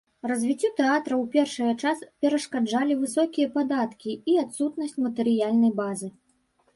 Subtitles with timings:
[0.29, 6.09] Развіццю тэатра ў першае час перашкаджалі высокія падаткі і адсутнасць матэрыяльнай базы.